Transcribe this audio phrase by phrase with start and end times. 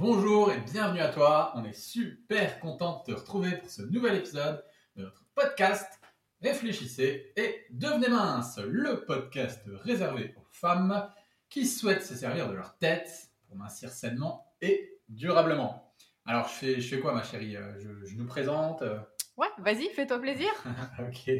[0.00, 1.52] bonjour et bienvenue à toi.
[1.56, 4.64] On est super content de te retrouver pour ce nouvel épisode
[4.96, 6.00] de notre podcast
[6.42, 11.06] Réfléchissez et devenez mince, le podcast réservé aux femmes
[11.50, 15.92] qui souhaitent se servir de leur tête pour mincir sainement et durablement.
[16.24, 17.56] Alors, je fais, je fais quoi, ma chérie?
[17.58, 18.80] Euh, je, je nous présente.
[18.80, 18.98] euh,
[19.36, 20.48] Ouais, vas-y, fais-toi plaisir.
[20.98, 21.30] ok.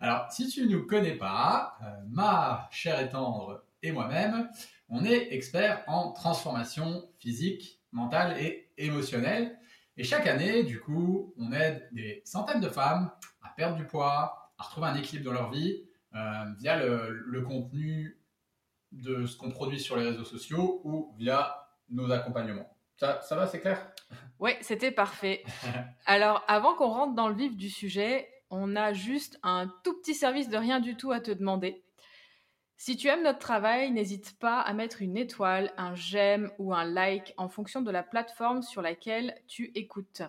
[0.00, 4.50] Alors, si tu ne nous connais pas, euh, ma chère et tendre et moi-même,
[4.88, 9.58] on est experts en transformation physique, mentale et émotionnelle.
[9.96, 13.10] Et chaque année, du coup, on aide des centaines de femmes
[13.42, 17.42] à perdre du poids, à retrouver un équilibre dans leur vie euh, via le, le
[17.42, 18.20] contenu
[18.92, 22.76] de ce qu'on produit sur les réseaux sociaux ou via nos accompagnements.
[22.96, 23.90] Ça, ça va, c'est clair?
[24.38, 25.44] Ouais, c'était parfait.
[26.06, 30.14] Alors, avant qu'on rentre dans le vif du sujet, on a juste un tout petit
[30.14, 31.82] service de rien du tout à te demander.
[32.78, 36.84] Si tu aimes notre travail, n'hésite pas à mettre une étoile, un j'aime ou un
[36.84, 40.22] like en fonction de la plateforme sur laquelle tu écoutes.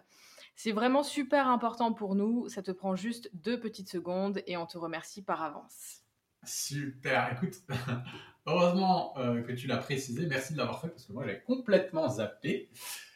[0.56, 4.66] C'est vraiment super important pour nous, ça te prend juste deux petites secondes et on
[4.66, 6.04] te remercie par avance.
[6.46, 7.56] Super, écoute,
[8.46, 12.08] heureusement euh, que tu l'as précisé, merci de l'avoir fait parce que moi j'avais complètement
[12.08, 12.70] zappé.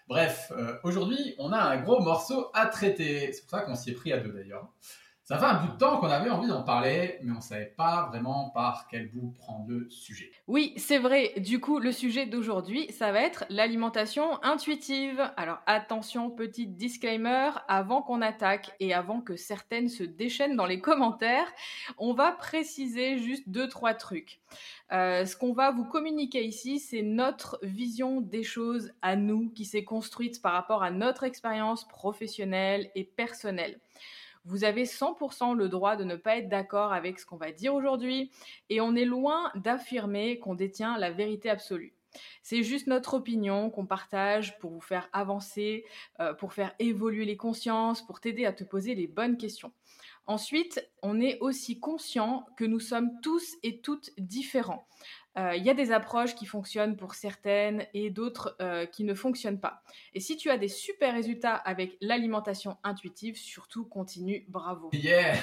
[0.10, 3.92] Bref, euh, aujourd'hui on a un gros morceau à traiter, c'est pour ça qu'on s'y
[3.92, 4.68] est pris à deux d'ailleurs.
[5.32, 7.74] Ça fait un bout de temps qu'on avait envie d'en parler, mais on ne savait
[7.78, 10.30] pas vraiment par quel bout prendre le sujet.
[10.48, 11.32] Oui, c'est vrai.
[11.38, 15.32] Du coup, le sujet d'aujourd'hui, ça va être l'alimentation intuitive.
[15.38, 20.82] Alors attention, petit disclaimer, avant qu'on attaque et avant que certaines se déchaînent dans les
[20.82, 21.48] commentaires,
[21.98, 24.42] on va préciser juste deux, trois trucs.
[24.92, 29.64] Euh, ce qu'on va vous communiquer ici, c'est notre vision des choses à nous, qui
[29.64, 33.80] s'est construite par rapport à notre expérience professionnelle et personnelle.
[34.46, 37.74] Vous avez 100% le droit de ne pas être d'accord avec ce qu'on va dire
[37.74, 38.32] aujourd'hui
[38.70, 41.94] et on est loin d'affirmer qu'on détient la vérité absolue.
[42.42, 45.86] C'est juste notre opinion qu'on partage pour vous faire avancer,
[46.20, 49.72] euh, pour faire évoluer les consciences, pour t'aider à te poser les bonnes questions.
[50.28, 54.88] Ensuite, on est aussi conscient que nous sommes tous et toutes différents.
[55.38, 59.14] Euh, Il y a des approches qui fonctionnent pour certaines et d'autres euh, qui ne
[59.14, 59.84] fonctionnent pas.
[60.14, 64.90] Et si tu as des super résultats avec l'alimentation intuitive, surtout continue, bravo.
[64.94, 65.36] Yeah,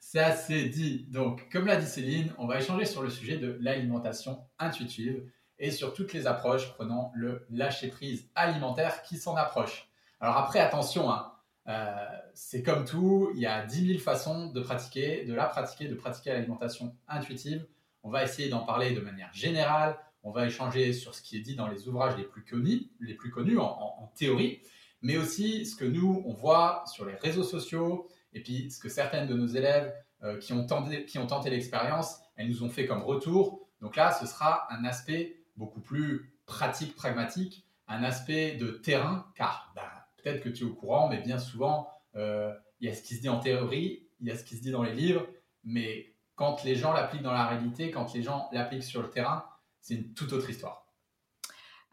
[0.00, 1.06] c'est assez dit.
[1.10, 5.24] Donc, comme l'a dit Céline, on va échanger sur le sujet de l'alimentation intuitive
[5.58, 9.88] et sur toutes les approches prenant le lâcher-prise alimentaire qui s'en approche.
[10.20, 11.32] Alors après, attention, hein,
[11.68, 11.94] euh,
[12.34, 15.94] c'est comme tout, il y a 10 000 façons de pratiquer, de la pratiquer, de
[15.94, 17.66] pratiquer l'alimentation intuitive.
[18.04, 21.40] On va essayer d'en parler de manière générale, on va échanger sur ce qui est
[21.40, 24.60] dit dans les ouvrages les plus connus, les plus connus en, théorie,
[25.00, 28.90] mais aussi ce que nous, on voit sur les réseaux sociaux, et puis ce que
[28.90, 29.92] certaines de nos élèves
[30.22, 33.66] euh, qui ont tenté, l'expérience, elles nous ont fait comme retour.
[33.80, 39.72] Donc là, ce sera un aspect beaucoup plus pratique, pragmatique, un aspect de terrain, car
[39.74, 39.82] ben,
[40.22, 43.14] peut-être que tu es au courant, mais bien souvent, euh, il y a ce qui
[43.16, 45.26] se dit en théorie, il y a ce qui se dit dans les livres,
[45.64, 49.44] mais quand les gens l'appliquent dans la réalité, quand les gens l'appliquent sur le terrain,
[49.80, 50.86] c'est une toute autre histoire.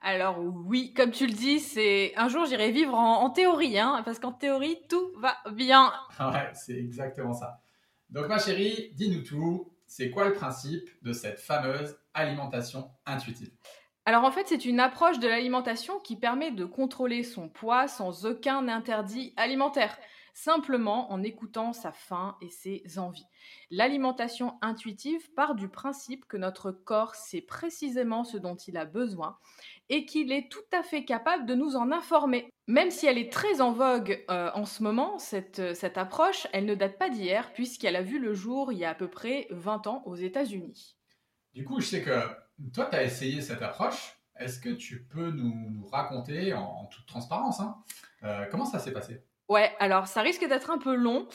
[0.03, 4.01] Alors oui, comme tu le dis, c'est un jour j'irai vivre en, en théorie, hein,
[4.03, 5.93] parce qu'en théorie tout va bien.
[6.19, 7.61] Ouais, c'est exactement ça.
[8.09, 13.51] Donc ma chérie, dis-nous tout, c'est quoi le principe de cette fameuse alimentation intuitive?
[14.05, 18.25] Alors en fait, c'est une approche de l'alimentation qui permet de contrôler son poids sans
[18.25, 19.95] aucun interdit alimentaire,
[20.33, 23.25] simplement en écoutant sa faim et ses envies.
[23.69, 29.37] L'alimentation intuitive part du principe que notre corps sait précisément ce dont il a besoin
[29.89, 32.49] et qu'il est tout à fait capable de nous en informer.
[32.67, 36.65] Même si elle est très en vogue euh, en ce moment, cette, cette approche, elle
[36.65, 39.47] ne date pas d'hier puisqu'elle a vu le jour il y a à peu près
[39.51, 40.95] 20 ans aux États-Unis.
[41.53, 42.21] Du coup, je sais que
[42.73, 44.17] toi, tu as essayé cette approche.
[44.37, 47.75] Est-ce que tu peux nous, nous raconter en, en toute transparence hein,
[48.23, 49.23] euh, comment ça s'est passé?
[49.51, 51.27] Ouais, alors ça risque d'être un peu long,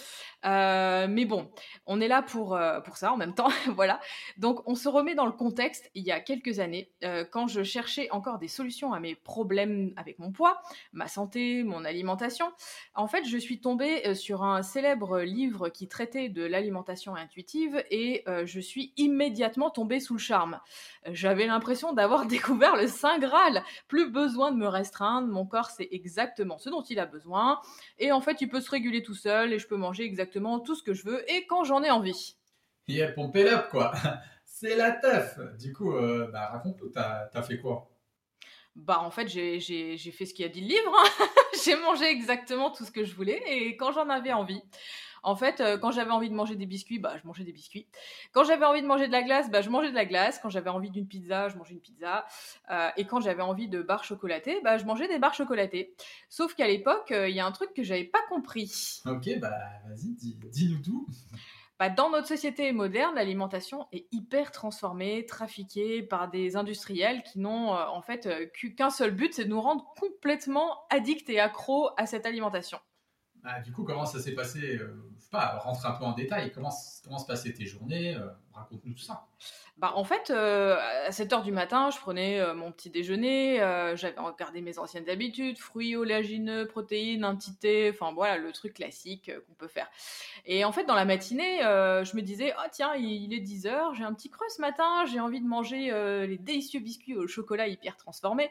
[0.46, 1.50] euh, mais bon,
[1.84, 4.00] on est là pour, euh, pour ça en même temps, voilà.
[4.38, 7.62] Donc on se remet dans le contexte il y a quelques années, euh, quand je
[7.62, 10.62] cherchais encore des solutions à mes problèmes avec mon poids,
[10.94, 12.46] ma santé, mon alimentation.
[12.94, 18.24] En fait, je suis tombée sur un célèbre livre qui traitait de l'alimentation intuitive et
[18.44, 20.58] je suis immédiatement tombée sous le charme.
[21.04, 23.62] J'avais l'impression d'avoir découvert le Saint Graal.
[23.88, 27.60] Plus besoin de me restreindre, mon corps sait exactement ce dont il a besoin.
[28.12, 30.82] En fait, il peut se réguler tout seul et je peux manger exactement tout ce
[30.82, 32.36] que je veux et quand j'en ai envie.
[32.88, 33.92] Yeah, pompé up quoi
[34.44, 37.90] C'est la teuf Du coup, euh, bah, raconte-nous, t'as as fait quoi?
[38.74, 39.58] Bah en fait, j'ai-
[39.98, 40.92] fait ce qu'il a dit le livre.
[40.94, 41.26] hein.
[41.64, 44.60] j'ai mangé exactement tout ce que je voulais et quand j'en avais envie.
[45.22, 47.86] En fait, euh, quand j'avais envie de manger des biscuits, bah, je mangeais des biscuits.
[48.32, 50.38] Quand j'avais envie de manger de la glace, bah, je mangeais de la glace.
[50.42, 52.26] Quand j'avais envie d'une pizza, je mangeais une pizza.
[52.70, 55.94] Euh, et quand j'avais envie de barres chocolatées, bah, je mangeais des barres chocolatées.
[56.28, 59.02] Sauf qu'à l'époque, euh, il y a un truc que j'avais pas compris.
[59.06, 59.50] Ok, bah
[59.88, 61.06] vas-y, dis-nous tout.
[61.78, 67.70] Bah, dans notre société moderne, l'alimentation est hyper transformée, trafiquée par des industriels qui n'ont
[67.72, 72.24] en fait qu'un seul but, c'est de nous rendre complètement addicts et accros à cette
[72.24, 72.78] alimentation.
[73.48, 76.12] Ah, du coup, comment ça s'est passé euh, Je sais pas, rentre un peu en
[76.12, 76.50] détail.
[76.50, 76.72] Comment,
[77.04, 79.28] comment se passaient tes journées euh, Raconte-nous tout ça.
[79.78, 83.60] Bah, en fait, euh, à 7 h du matin, je prenais euh, mon petit déjeuner,
[83.60, 88.50] euh, j'avais regardé mes anciennes habitudes, fruits oléagineux, protéines, un petit thé, enfin voilà, le
[88.52, 89.86] truc classique qu'on peut faire.
[90.46, 93.94] Et en fait, dans la matinée, je me disais, oh tiens, il, est 10 h
[93.94, 95.90] j'ai un petit creux ce matin, j'ai envie de manger
[96.26, 98.50] les délicieux biscuits au chocolat hyper transformés.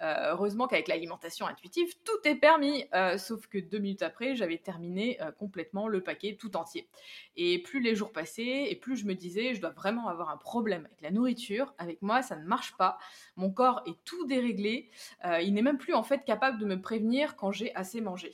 [0.00, 2.84] heureusement qu'avec l'alimentation intuitive, tout est permis.
[3.18, 6.88] sauf que deux minutes après, j'avais terminé complètement le paquet tout entier.
[7.36, 10.36] Et plus les jours passaient, et plus je me disais, je dois vraiment avoir un
[10.36, 11.74] problème avec la nourriture.
[11.78, 12.98] Avec moi, ça ne marche pas.
[13.36, 14.90] Mon corps est tout déréglé.
[15.24, 18.32] Euh, il n'est même plus en fait capable de me prévenir quand j'ai assez mangé.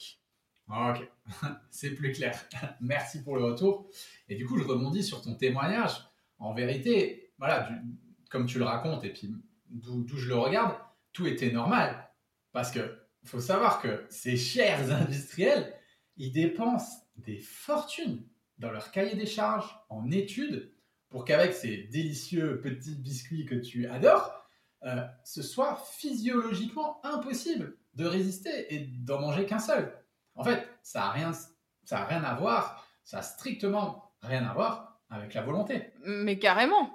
[0.69, 1.09] Ok,
[1.71, 2.39] c'est plus clair.
[2.81, 3.89] Merci pour le retour.
[4.29, 5.93] Et du coup, je rebondis sur ton témoignage.
[6.39, 7.69] En vérité, voilà,
[8.31, 9.35] comme tu le racontes et puis
[9.69, 10.75] d'où je le regarde,
[11.13, 12.11] tout était normal.
[12.53, 15.75] Parce que faut savoir que ces chers industriels,
[16.17, 18.27] ils dépensent des fortunes
[18.59, 20.72] dans leur cahier des charges, en études,
[21.13, 24.33] pour qu'avec ces délicieux petits biscuits que tu adores,
[24.85, 29.95] euh, ce soit physiologiquement impossible de résister et d'en manger qu'un seul.
[30.35, 31.33] En fait, ça n'a rien,
[31.85, 35.93] ça rien à voir, ça a strictement rien à voir avec la volonté.
[36.05, 36.91] Mais carrément.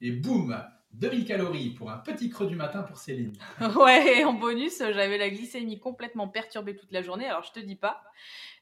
[0.00, 0.60] Et boum,
[0.94, 3.36] 2000 calories pour un petit creux du matin pour Céline.
[3.76, 7.60] ouais, et en bonus, j'avais la glycémie complètement perturbée toute la journée, alors je te
[7.60, 8.02] dis pas.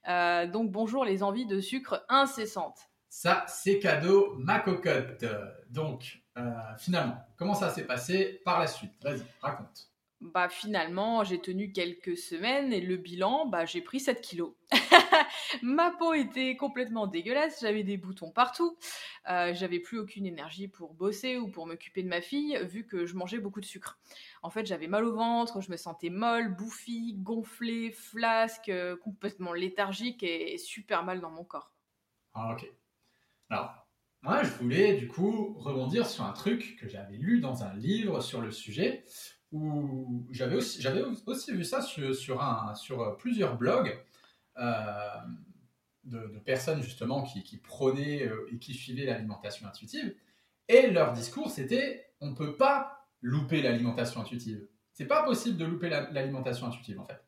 [0.08, 2.87] Euh, donc bonjour les envies de sucre incessantes.
[3.08, 5.24] Ça, c'est cadeau, ma cocotte.
[5.70, 8.92] Donc, euh, finalement, comment ça s'est passé par la suite?
[9.02, 9.90] Vas-y, raconte.
[10.20, 14.52] Bah finalement, j'ai tenu quelques semaines et le bilan, bah j'ai pris 7 kilos.
[15.62, 18.76] Ma peau était complètement dégueulasse, j'avais des boutons partout,
[19.30, 23.06] euh, j'avais plus aucune énergie pour bosser ou pour m'occuper de ma fille vu que
[23.06, 24.00] je mangeais beaucoup de sucre.
[24.42, 29.52] En fait, j'avais mal au ventre, je me sentais molle, bouffie, gonflée, flasque, euh, complètement
[29.52, 31.72] léthargique et super mal dans mon corps.
[32.34, 32.68] Ah ok.
[33.50, 33.88] Alors,
[34.22, 38.20] moi, je voulais du coup rebondir sur un truc que j'avais lu dans un livre
[38.20, 39.04] sur le sujet,
[39.52, 40.86] où j'avais aussi,
[41.26, 43.98] aussi vu ça sur, plusieurs blogs
[44.58, 45.14] euh,
[46.04, 50.14] de, personnes justement qui, qui prônaient euh, et qui suivaient l'alimentation intuitive.
[50.68, 54.66] Et leur discours, c'était on ne peut pas louper l'alimentation intuitive.
[54.92, 57.27] C'est pas possible de louper l'alimentation intuitive en fait.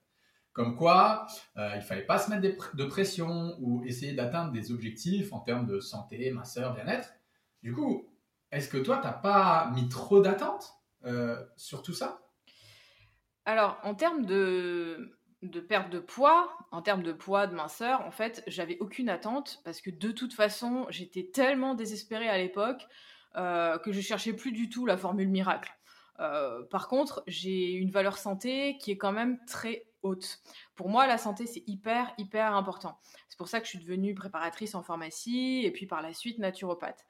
[0.52, 1.26] Comme quoi,
[1.56, 5.66] euh, il fallait pas se mettre de pression ou essayer d'atteindre des objectifs en termes
[5.66, 7.12] de santé, minceur, bien-être.
[7.62, 8.08] Du coup,
[8.50, 10.74] est-ce que toi, tu n'as pas mis trop d'attentes
[11.04, 12.26] euh, sur tout ça?
[13.44, 15.16] Alors, en termes de,
[15.68, 19.80] perte de poids, en termes de poids, de minceur, en fait, j'avais aucune attente parce
[19.80, 22.88] que de toute façon, j'étais tellement désespérée à l'époque
[23.36, 25.72] euh, que je cherchais plus du tout la formule miracle.
[26.70, 29.89] par contre, j'ai une valeur santé qui est quand même très
[30.74, 32.98] Pour moi, la santé, c'est hyper, hyper important.
[33.28, 36.38] C'est pour ça que je suis devenue préparatrice en pharmacie et puis par la suite
[36.38, 37.06] naturopathe.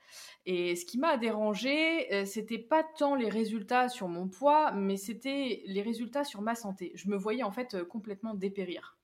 [0.47, 4.97] Et ce qui m'a dérangée, euh, c'était pas tant les résultats sur mon poids, mais
[4.97, 6.93] c'était les résultats sur ma santé.
[6.95, 8.99] Je me voyais en fait euh, complètement dépérir.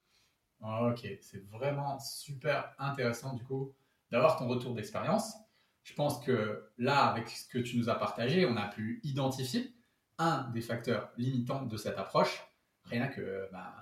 [0.61, 3.73] Ok, c'est vraiment super intéressant du coup
[4.11, 5.35] d'avoir ton retour d'expérience.
[5.83, 9.73] Je pense que là, avec ce que tu nous as partagé, on a pu identifier
[10.17, 12.46] un des facteurs limitants de cette approche
[12.89, 13.73] rien que, bah,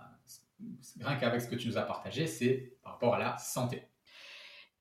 [1.01, 3.83] rien qu'avec ce que tu nous as partagé, c'est par rapport à la santé.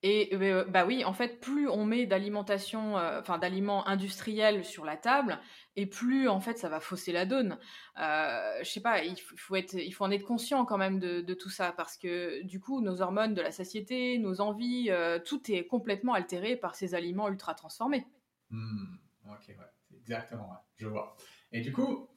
[0.06, 4.84] Et euh, bah oui, en fait, plus on met d'alimentation, euh, enfin d'aliments industriels sur
[4.84, 5.40] la table,
[5.76, 7.58] et plus en fait ça va fausser la donne.
[7.98, 11.34] Euh, je sais pas, il faut être, il faut en être conscient quand même de,
[11.34, 15.50] tout ça parce que du coup, nos hormones de la satiété, nos envies, euh, tout
[15.50, 18.06] est complètement altéré par ces aliments ultra transformés.
[18.50, 21.16] Hmm, ok, ouais, exactement, je vois.
[21.50, 22.13] Et du coup, euh,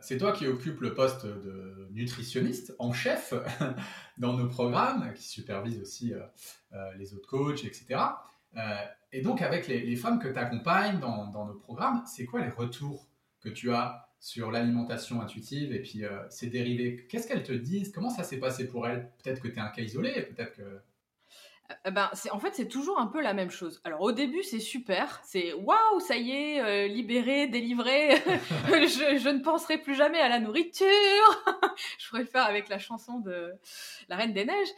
[0.00, 3.34] c'est toi qui occupes le poste de nutritionniste en chef
[4.18, 6.20] dans nos programmes, qui supervise aussi euh,
[6.72, 8.00] euh, les autres coachs, etc.
[9.12, 13.06] et donc, avec les, femmes que tu accompagnes dans, nos programmes, c'est quoi les retours
[13.40, 15.72] que tu as sur l'alimentation intuitive?
[15.72, 17.92] Et puis ses dérivés Qu'est-ce qu'elles te disent?
[17.92, 19.10] Comment ça s'est passé pour elles?
[19.22, 20.78] Peut-être que tu es un cas isolé, peut-être que euh,
[21.90, 23.80] ben, en fait, c'est toujours un peu la même chose.
[23.84, 25.20] Alors, au début, c'est super.
[25.24, 28.16] C'est waouh, ça y est, euh, libéré, délivré.
[28.66, 30.86] je, ne penserai plus jamais à la nourriture.
[31.98, 33.52] je pourrais faire avec la chanson de
[34.08, 34.68] La Reine des Neiges.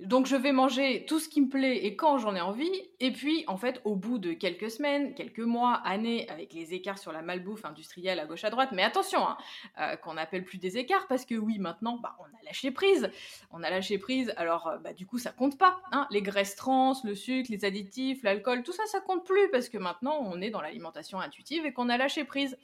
[0.00, 2.70] Donc je vais manger tout ce qui me plaît et quand j'en ai envie.
[3.00, 6.98] Et puis en fait, au bout de quelques semaines, quelques mois, années, avec les écarts
[6.98, 9.36] sur la malbouffe industrielle à gauche à droite, mais attention, hein,
[9.78, 13.10] euh, qu'on n'appelle plus des écarts parce que oui, maintenant, bah, on a lâché prise.
[13.50, 15.80] On a lâché prise, alors euh, bah, du coup, ça compte pas.
[15.92, 16.06] Hein.
[16.10, 19.78] Les graisses trans, le sucre, les additifs, l'alcool, tout ça, ça compte plus parce que
[19.78, 22.56] maintenant, on est dans l'alimentation intuitive et qu'on a lâché prise.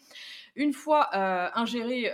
[0.57, 2.11] Une fois euh, ingérés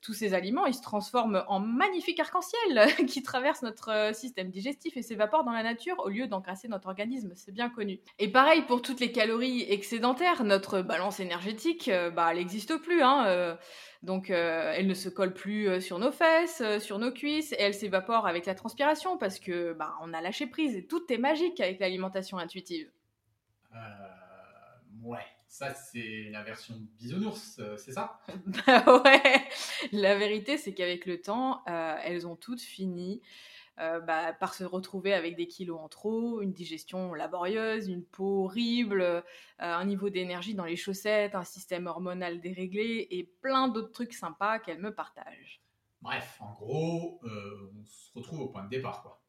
[0.00, 4.96] tous ces aliments, ils se transforment en magnifiques arc-en-ciel qui traversent notre système système digestif
[4.96, 8.00] et s'évapore dans la nature au lieu d'encrasser notre organisme, c'est bien connu.
[8.18, 13.02] Et pareil pour toutes les calories excédentaires, notre balance énergétique, euh, bah, elle n'existe plus.
[13.02, 13.54] Hein, euh.
[14.02, 17.74] donc euh, elle ne se colle plus sur nos fesses, sur nos cuisses, et elle
[17.74, 21.60] s'évapore avec la transpiration parce que bah, on a lâché prise et tout est magique
[21.60, 22.90] avec l'alimentation intuitive.
[25.02, 25.26] ouais.
[25.52, 28.18] Ça, c'est la version bisounours, c'est ça?
[28.46, 29.22] Bah ouais.
[29.92, 33.20] La vérité, c'est qu'avec le temps, elles ont toutes fini
[33.80, 38.44] euh, bah, par se retrouver avec des kilos en trop, une digestion laborieuse, une peau
[38.44, 39.22] horrible, euh,
[39.58, 44.58] un niveau d'énergie dans les chaussettes, un système hormonal déréglé et plein d'autres trucs sympas
[44.58, 45.62] qu'elle me partage.
[46.02, 49.21] Bref, en gros, euh, on se retrouve au point de départ, quoi.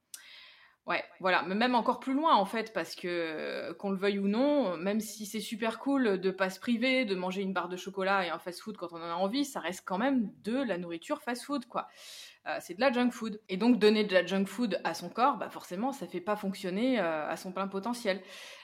[0.85, 4.27] Ouais, voilà, mais même encore plus loin en fait, parce que qu'on le veuille ou
[4.27, 7.77] non, même si c'est super cool de pas se priver, de manger une barre de
[7.77, 10.77] chocolat et un fast-food quand on en a envie, ça reste quand même de la
[10.77, 11.87] nourriture fast-food, quoi.
[12.45, 13.39] Euh, c'est de la junk food.
[13.47, 16.35] Et donc donner de la junk food à son corps, bah forcément, ça fait pas
[16.35, 18.21] fonctionner euh, à son plein potentiel.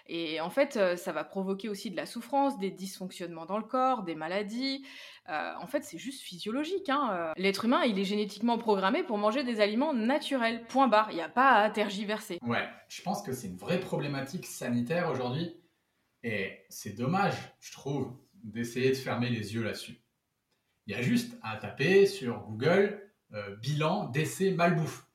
[0.07, 3.63] Et en fait, euh, ça va provoquer aussi de la souffrance, des dysfonctionnements dans le
[3.63, 4.85] corps, des maladies.
[5.27, 6.89] en fait, c'est juste physiologique.
[6.89, 7.33] Hein.
[7.37, 10.65] L'être humain, il est génétiquement programmé pour manger des aliments naturels.
[10.67, 11.11] Point barre.
[11.11, 12.39] Il n'y a pas à tergiverser.
[12.41, 15.55] Ouais, je pense que c'est une vraie problématique sanitaire aujourd'hui.
[16.23, 18.11] Et c'est dommage, je trouve,
[18.43, 20.01] d'essayer de fermer les yeux là-dessus.
[20.87, 25.05] Il y a juste à taper sur Google euh, bilan d'essai malbouffe.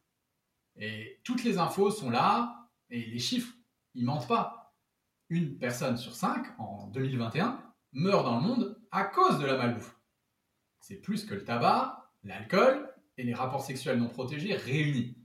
[0.77, 3.53] Et toutes les infos sont là, et les chiffres,
[3.95, 4.75] ils mentent pas.
[5.29, 7.61] Une personne sur cinq, en 2021,
[7.93, 9.97] meurt dans le monde à cause de la malbouffe.
[10.81, 15.17] C'est plus que le tabac, l'alcool et les rapports sexuels non protégés réunis.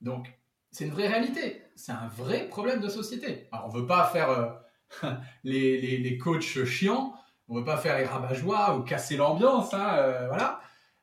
[0.00, 0.32] Donc,
[0.70, 1.62] c'est une vraie réalité.
[1.76, 3.48] C'est un vrai problème de société.
[3.52, 5.10] Alors, on veut pas faire euh,
[5.44, 7.14] les, les, coachs chiants,
[7.48, 10.60] on veut pas faire les rabat-joie ou casser l'ambiance, hein, euh, voilà.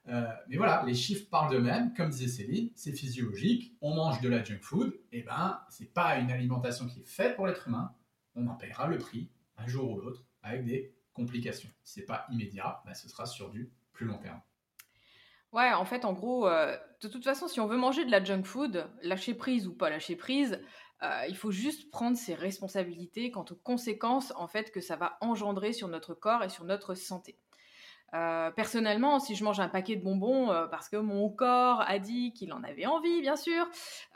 [0.08, 4.30] Euh, mais voilà, les chiffres parlent d'eux-mêmes, comme disait Céline, c'est physiologique, on mange de
[4.30, 7.94] la junk food, eh ben c'est pas une alimentation qui est faite pour l'être humain,
[8.36, 11.70] on en paiera le prix un jour ou l'autre avec des complications.
[11.84, 14.42] Si c'est pas immédiat, ben, ce sera sur du plus long terme.
[15.52, 18.24] Ouais, en fait, en gros, euh, de toute façon, si on veut manger de la
[18.24, 20.62] junk food, lâcher prise ou pas lâcher prise,
[21.04, 25.18] euh, il faut juste prendre ses responsabilités quant aux conséquences en fait que ça va
[25.20, 27.38] engendrer sur notre corps et sur notre santé.
[28.14, 31.98] Euh, personnellement, si je mange un paquet de bonbons euh, parce que mon corps a
[31.98, 33.66] dit qu'il en avait envie, bien sûr,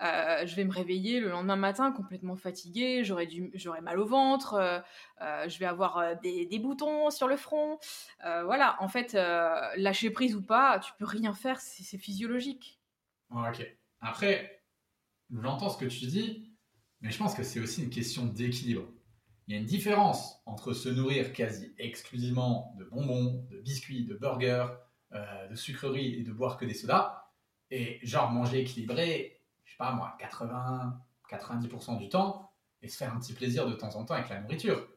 [0.04, 4.84] euh, je vais me réveiller le lendemain matin complètement fatiguée, j'aurai mal au ventre,
[5.20, 7.80] je vais avoir des, boutons sur le front.
[8.24, 9.14] voilà, en fait,
[9.78, 12.80] lâcher prise ou pas, tu peux rien faire, c'est physiologique.
[13.30, 13.66] Ok.
[14.02, 14.62] Après,
[15.32, 16.52] j'entends ce que tu dis,
[17.02, 18.88] mais je pense que c'est aussi une question d'équilibre.
[19.48, 24.16] Il y a une différence entre se nourrir quasi exclusivement de bonbons, de biscuits, de
[24.16, 24.68] burgers,
[25.14, 27.25] euh, de sucreries et de boire que des sodas,
[27.70, 33.20] et genre manger équilibré, je sais pas moi, 80-90% du temps, et se faire un
[33.20, 34.88] petit plaisir de temps en temps avec la nourriture.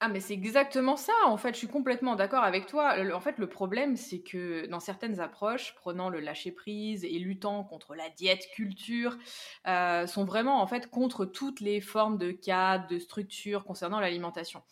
[0.00, 2.94] Ah mais c'est exactement ça, en fait, je suis complètement d'accord avec toi.
[3.12, 7.96] En fait, le problème, c'est que dans certaines approches, prenant le lâcher-prise et luttant contre
[7.96, 9.18] la diète culture,
[9.66, 14.62] euh, sont vraiment en fait contre toutes les formes de cadres, de structures concernant l'alimentation.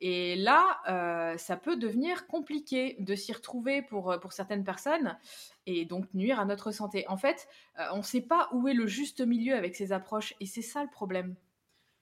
[0.00, 5.18] Et là, euh, ça peut devenir compliqué de s'y retrouver pour, pour certaines personnes
[5.66, 7.06] et donc nuire à notre santé.
[7.08, 10.34] En fait, euh, on ne sait pas où est le juste milieu avec ces approches
[10.40, 11.36] et c'est ça le problème.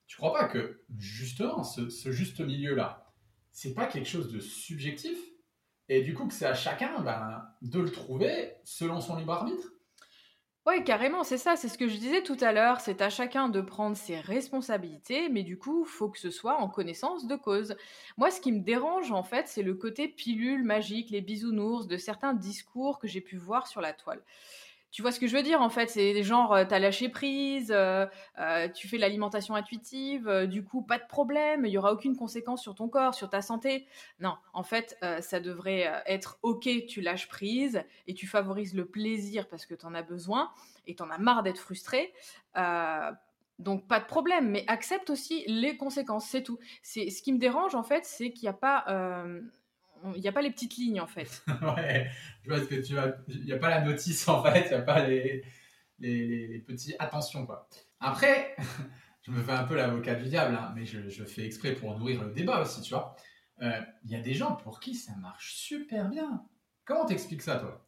[0.06, 3.12] Tu crois pas que justement ce, juste milieu-là,
[3.50, 5.18] c'est pas quelque chose de subjectif?
[5.88, 9.68] Et du coup que c'est à chacun ben, de le trouver selon son libre arbitre?
[10.66, 13.50] Oui, carrément, c'est ça, c'est ce que je disais tout à l'heure, c'est à chacun
[13.50, 17.76] de prendre ses responsabilités, mais du coup, faut que ce soit en connaissance de cause.
[18.16, 21.98] Moi, ce qui me dérange, en fait, c'est le côté pilule magique, les bisounours de
[21.98, 24.22] certains discours que j'ai pu voir sur la toile
[24.94, 25.90] tu vois ce que je veux dire en fait?
[25.90, 27.74] C'est genre, t'as lâché prise,
[28.74, 32.76] tu fais l'alimentation intuitive, du coup, pas de problème, il y aura aucune conséquence sur
[32.76, 33.88] ton corps, sur ta santé.
[34.20, 39.48] Non, en fait, ça devrait être ok, tu lâches prise et tu favorises le plaisir
[39.48, 40.52] parce que t'en as besoin
[40.86, 42.14] et t'en as marre d'être frustré.
[43.58, 46.60] donc pas de problème, mais accepte aussi les conséquences, c'est tout.
[46.82, 48.84] C'est ce qui me dérange en fait, c'est qu'il n'y a pas
[50.14, 51.42] il n'y a pas les petites lignes en fait.
[51.76, 52.10] ouais,
[52.42, 53.14] je vois ce que tu vas.
[53.28, 55.44] Il n'y a pas la notice en fait, il n'y a pas les.
[55.98, 57.46] les, petits attentions.
[57.46, 57.68] Quoi.
[58.00, 58.56] Après,
[59.22, 62.22] je me fais un peu l'avocat du diable, hein, mais je, fais exprès pour nourrir
[62.22, 63.16] le débat aussi, tu vois.
[63.62, 66.44] Euh, il y a des gens pour qui ça marche super bien.
[66.84, 67.83] Comment t'expliques ça, toi?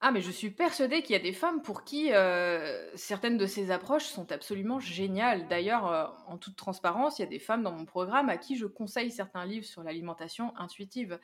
[0.00, 3.46] Ah, mais je suis persuadée qu'il y a des femmes pour qui euh, certaines de
[3.46, 5.48] ces approches sont absolument géniales.
[5.48, 8.56] D'ailleurs, euh, en toute transparence, il y a des femmes dans mon programme à qui
[8.56, 11.18] je conseille certains livres sur l'alimentation intuitive.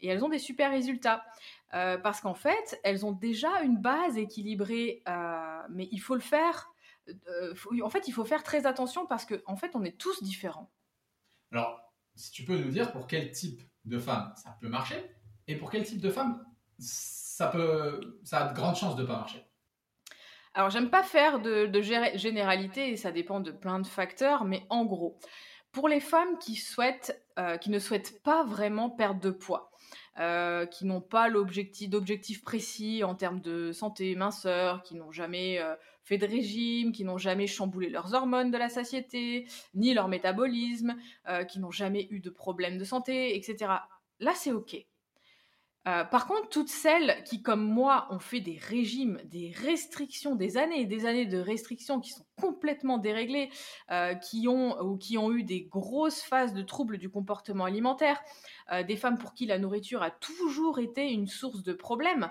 [0.00, 1.24] Et elles ont des super résultats.
[1.74, 5.02] Euh, parce qu'en fait, elles ont déjà une base équilibrée,
[5.68, 6.72] mais il faut le faire.
[7.82, 10.70] en fait, il faut faire très attention parce qu'en en fait, on est tous différents.
[11.50, 11.80] Alors,
[12.14, 15.04] si tu peux nous dire pour quel type de femme ça peut marcher
[15.48, 16.44] et pour quel type de femme
[17.44, 19.44] ça, a de grandes chances de ne pas marcher.
[20.54, 24.64] Alors, j'aime pas faire de, de généralité et ça dépend de plein de facteurs, mais
[24.68, 25.18] en gros,
[25.72, 29.70] pour les femmes qui, souhaitent, euh, qui ne souhaitent pas vraiment perdre de poids,
[30.18, 35.60] euh, qui n'ont pas l'objectif d'objectif précis en termes de santé, minceur, qui n'ont jamais
[35.60, 40.08] euh, fait de régime, qui n'ont jamais chamboulé leurs hormones de la satiété, ni leur
[40.08, 40.96] métabolisme,
[41.48, 43.72] qui n'ont jamais eu de problème de santé, etc.
[44.18, 44.76] Là, c'est OK.
[45.88, 50.58] Euh, par contre, toutes celles qui, comme moi, ont fait des régimes, des restrictions, des
[50.58, 53.48] années et des années de restrictions qui sont complètement déréglées,
[53.90, 58.20] euh, qui ont eu des grosses phases de troubles du comportement alimentaire,
[58.72, 62.30] euh, des femmes pour qui la nourriture a toujours été une source de problèmes,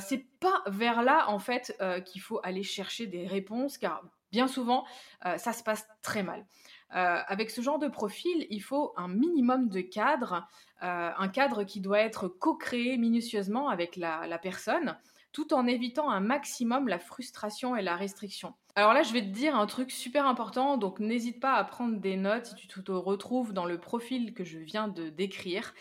[0.00, 4.84] c'est pas vers là en fait qu'il faut aller chercher des réponses, car bien souvent,
[5.22, 6.44] ça se passe très mal.
[6.90, 10.46] Avec ce genre de profil, il faut un minimum de cadre
[10.84, 14.98] euh, un cadre qui doit être co-créé minutieusement avec la, personne,
[15.32, 18.54] tout en évitant un maximum la frustration et la restriction.
[18.74, 21.98] Alors là, je vais te dire un truc super important, donc n'hésite pas à prendre
[22.00, 25.72] des notes si tu te retrouves dans le profil que je viens de décrire.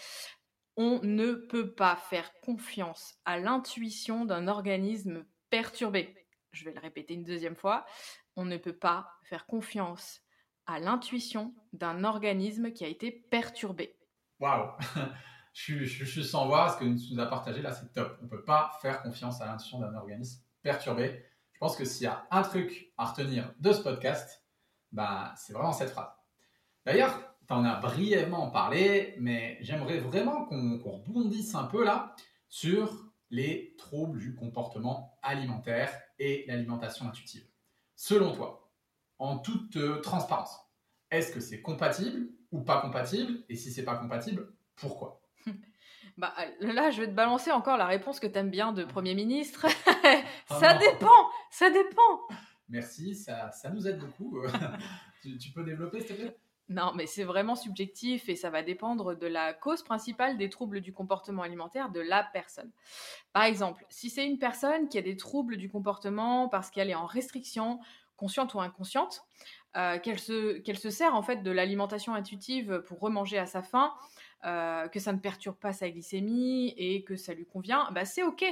[0.77, 6.15] On ne peut pas faire confiance à l'intuition d'un organisme perturbé.
[6.53, 7.85] Je vais le répéter une deuxième fois.
[8.37, 10.21] On ne peut pas faire confiance
[10.67, 13.95] à l'intuition d'un organisme qui a été perturbé
[14.43, 14.71] waouh,
[15.53, 18.17] je, suis sans voir ce que tu nous as partagé là, c'est top.
[18.21, 21.25] On ne peut pas faire confiance à l'intuition d'un organisme perturbé.
[21.53, 24.43] Je pense que s'il y a un truc à retenir de ce podcast,
[24.91, 26.11] bah, c'est vraiment cette phrase.
[26.85, 32.15] D'ailleurs, tu en as brièvement parlé, mais j'aimerais vraiment qu'on rebondisse un peu là
[32.49, 37.47] sur les troubles du comportement alimentaire et l'alimentation intuitive.
[37.95, 38.62] Selon toi,
[39.23, 40.59] en toute euh, transparence,
[41.09, 45.21] est-ce que c'est compatible ou pas compatible Et si c'est pas compatible, pourquoi?
[46.15, 49.15] Bah, là, je vais te balancer encore la réponse que tu aimes bien de Premier
[49.15, 49.65] ministre.
[50.49, 52.19] Ah ça dépend, ça dépend.
[52.67, 54.37] Merci, ça, ça nous aide beaucoup.
[55.21, 56.37] tu, peux développer, s'il te plaît?
[56.69, 60.81] Non, mais c'est vraiment subjectif et ça va dépendre de la cause principale des troubles
[60.81, 62.71] du comportement alimentaire de la personne.
[63.31, 66.95] Par exemple, si c'est une personne qui a des troubles du comportement parce qu'elle est
[66.95, 67.79] en restriction,
[68.17, 69.23] consciente ou inconsciente,
[69.75, 73.91] euh, qu'elle se, sert en fait de l'alimentation intuitive pour remanger à sa faim,
[74.45, 78.21] euh, que ça ne perturbe pas sa glycémie et que ça lui convient, bah c'est
[78.21, 78.45] ok.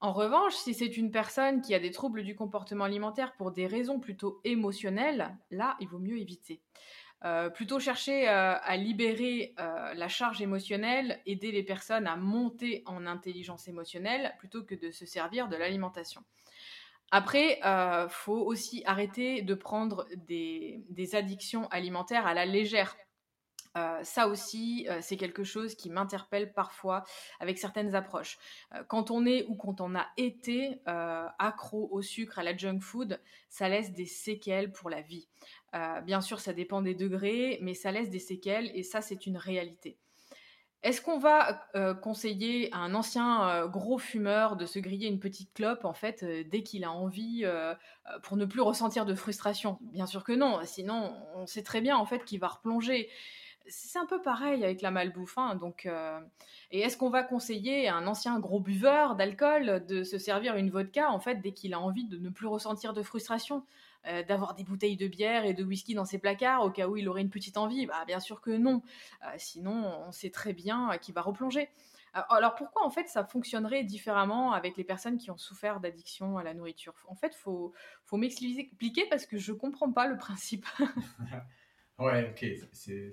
[0.00, 3.66] En revanche, si c'est une personne qui a des troubles du comportement alimentaire pour des
[3.66, 6.60] raisons plutôt émotionnelles, là, il vaut mieux éviter.
[7.24, 13.68] Euh, plutôt chercher à libérer la charge émotionnelle, aider les personnes à monter en intelligence
[13.68, 16.22] émotionnelle, plutôt que de se servir de l'alimentation.
[17.12, 20.82] Après, euh, faut aussi arrêter de prendre des,
[21.14, 22.96] addictions alimentaires à la légère.
[23.76, 27.04] Euh, ça aussi, euh, c'est quelque chose qui m'interpelle parfois
[27.40, 28.38] avec certaines approches.
[28.74, 30.80] Euh, quand on est ou quand on a été
[31.38, 35.28] accro au sucre, à la junk food, ça laisse des séquelles pour la vie.
[36.04, 39.36] bien sûr, ça dépend des degrés, mais ça laisse des séquelles et ça, c'est une
[39.36, 39.98] réalité.
[40.82, 45.18] Est-ce qu'on va euh, conseiller à un ancien euh, gros fumeur de se griller une
[45.18, 47.44] petite clope en fait euh, dès qu'il a envie
[48.22, 49.78] pour ne plus ressentir de frustration?
[49.80, 50.60] Bien sûr que non.
[50.64, 53.08] Sinon, on sait très bien en fait qu'il va replonger.
[53.68, 55.38] C'est un peu pareil avec la malbouffe.
[55.38, 55.88] Hein, donc,
[56.70, 60.70] et est-ce qu'on va conseiller à un ancien gros buveur d'alcool de se servir une
[60.70, 63.64] vodka en fait dès qu'il a envie de ne plus ressentir de frustration?
[64.06, 66.96] Euh, d'avoir des bouteilles de bière et de whisky dans ses placards au cas où
[66.96, 68.82] il aurait une petite envie bah, Bien sûr que non.
[69.24, 71.68] Euh, sinon, on sait très bien qu'il va replonger.
[72.16, 76.38] Euh, alors pourquoi en fait ça fonctionnerait différemment avec les personnes qui ont souffert d'addiction
[76.38, 76.94] à la nourriture?
[77.08, 77.72] En fait, faut
[78.04, 80.66] faut m'expliquer parce que je comprends pas le principe.
[81.98, 83.12] ouais, ok, c'est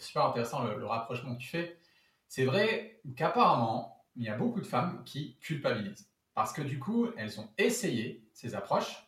[0.00, 1.78] super intéressant le, le, rapprochement que tu fais.
[2.26, 7.08] C'est vrai qu'apparemment il y a beaucoup de femmes qui culpabilisent parce que du coup
[7.18, 9.05] elles ont essayé ces approches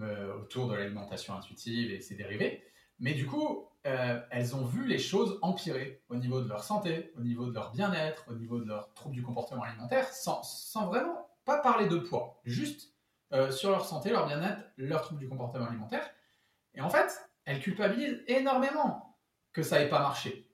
[0.00, 2.62] euh, autour de l'alimentation intuitive et ses dérivés.
[2.98, 7.12] Mais du coup, euh, elles ont vu les choses empirer au niveau de leur santé,
[7.18, 10.86] au niveau de leur bien-être, au niveau de leurs troubles du comportement alimentaire, sans, sans,
[10.86, 12.94] vraiment pas parler de poids, juste
[13.32, 16.08] euh, sur leur santé, leur bien-être, leur trouble du comportement alimentaire.
[16.74, 17.10] Et en fait,
[17.44, 19.18] elles culpabilisent énormément
[19.52, 20.48] que ça n'ait pas marché.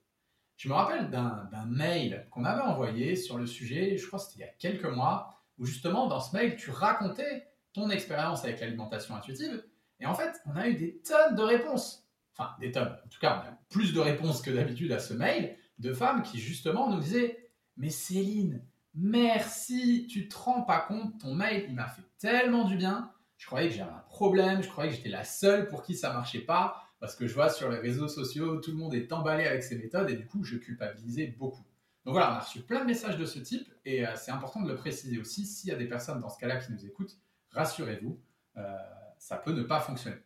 [0.57, 4.39] Je me rappelle d'un mail qu'on avait envoyé sur le sujet, je crois que c'était
[4.39, 8.59] il y a quelques mois, où justement dans ce mail, tu racontais ton expérience avec
[8.59, 9.63] l'alimentation intuitive.
[9.99, 12.07] Et en fait, on a eu des tonnes de réponses.
[12.35, 12.95] Enfin, des tonnes.
[13.05, 16.23] En tout cas, on a plus de réponses que d'habitude à ce mail de femmes
[16.23, 18.63] qui justement nous disaient Mais Céline,
[18.95, 23.11] merci, tu te rends pas compte, ton mail, il m'a fait tellement du bien.
[23.37, 26.11] Je croyais que j'avais un problème, je croyais que j'étais la seule pour qui ça
[26.13, 29.45] marchait pas parce que je vois sur les réseaux sociaux, tout le monde est emballé
[29.45, 31.63] avec ces méthodes et du coup, je culpabilisais beaucoup.
[32.05, 34.61] Donc voilà, on a reçu plein de messages de ce type et euh, c'est important
[34.61, 35.45] de le préciser aussi.
[35.45, 37.17] S'il y a des personnes dans ce cas-là qui nous écoutent,
[37.51, 38.19] rassurez-vous,
[38.57, 38.77] euh,
[39.17, 40.17] ça peut ne pas fonctionner.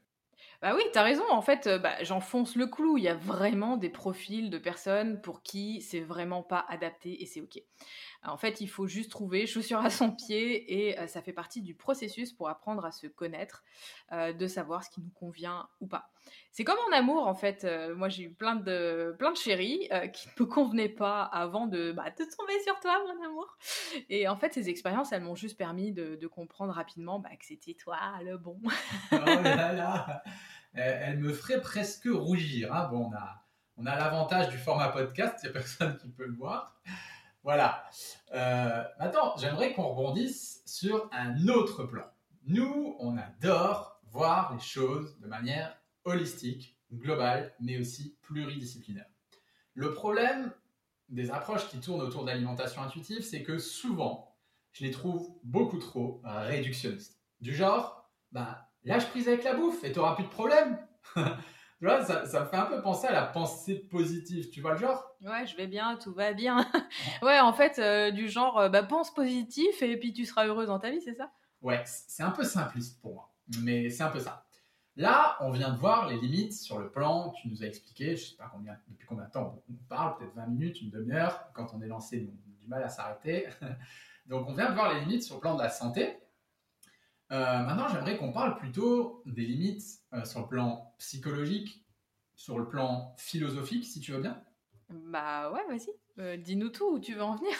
[0.61, 1.23] Bah oui, t'as raison.
[1.29, 2.97] En fait, euh, bah, j'enfonce le clou.
[2.97, 7.25] Il y a vraiment des profils de personnes pour qui c'est vraiment pas adapté et
[7.25, 7.61] c'est ok.
[8.25, 11.75] En fait, il faut juste trouver chaussure à son pied et ça fait partie du
[11.75, 13.63] processus pour apprendre à se connaître,
[14.11, 16.09] de savoir ce qui nous convient ou pas.
[16.51, 17.67] C'est comme en amour, en fait.
[17.95, 21.91] moi, j'ai eu plein de, plein de chéris qui ne me convenaient pas avant de,
[21.91, 23.57] bah, de tomber sur toi, mon amour.
[24.09, 27.73] Et en fait, ces expériences, elles m'ont juste permis de, comprendre rapidement bah, que c'était
[27.73, 28.59] toi le bon.
[29.11, 30.23] oh là là
[30.73, 32.73] Elle me ferait presque rougir.
[32.73, 32.87] Hein.
[32.91, 33.43] Bon, on a,
[33.77, 36.79] on a l'avantage du format podcast, il n'y a personne qui peut le voir.
[37.43, 37.83] Voilà.
[38.33, 42.05] Euh, maintenant, j'aimerais qu'on rebondisse sur un autre plan.
[42.45, 49.07] Nous, on adore voir les choses de manière holistique, globale, mais aussi pluridisciplinaire.
[49.73, 50.51] Le problème
[51.09, 54.35] des approches qui tournent autour de l'alimentation intuitive, c'est que souvent,
[54.71, 57.19] je les trouve beaucoup trop réductionnistes.
[57.41, 60.77] Du genre, bah, lâche prise avec la bouffe et tu n'auras plus de problème.
[61.83, 64.49] Tu vois, ça, me fait un peu penser à la pensée positive.
[64.51, 65.17] Tu vois le genre?
[65.19, 66.65] Ouais, je vais bien, tout va bien.
[67.21, 70.67] ouais, en fait, euh, du genre, euh, bah, pense positif et puis tu seras heureuse
[70.67, 71.33] dans ta vie, c'est ça?
[71.61, 74.45] Ouais, c'est un peu simpliste pour moi, mais c'est un peu ça.
[74.95, 77.33] Là, on vient de voir les limites sur le plan.
[77.41, 80.35] Tu nous as expliqué, je sais pas combien, depuis combien de temps on parle, peut-être
[80.35, 81.51] 20 minutes, une demi-heure.
[81.53, 83.47] Quand on est lancé, on a du mal à s'arrêter.
[84.27, 86.22] Donc, on vient de voir les limites sur le plan de la santé.
[87.31, 91.85] Euh, maintenant, j'aimerais qu'on parle plutôt des limites euh, sur le plan psychologique,
[92.35, 94.41] sur le plan philosophique, si tu veux bien.
[94.89, 95.89] Bah ouais, vas-y.
[96.19, 97.55] Euh, dis-nous tout, où tu veux en venir.